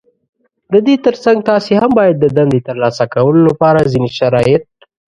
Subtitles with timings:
[0.71, 4.63] د دې تر څنګ تاسې هم بايد د دندې ترلاسه کولو لپاره ځينې شرايط